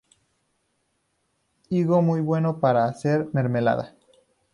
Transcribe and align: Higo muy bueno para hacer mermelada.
Higo 1.69 2.01
muy 2.01 2.21
bueno 2.21 2.59
para 2.59 2.85
hacer 2.85 3.27
mermelada. 3.33 3.93